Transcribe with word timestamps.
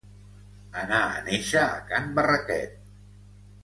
Anar 0.85 1.03
a 1.11 1.21
néixer 1.29 1.63
a 1.69 1.79
Can 1.93 2.11
Barraquet. 2.19 2.85